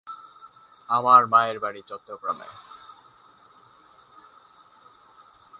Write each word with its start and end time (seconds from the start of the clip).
আমার 0.89 1.21
মায়ের 1.27 1.57
বাড়ি 1.59 1.81
চট্টগ্রামে। 1.87 2.47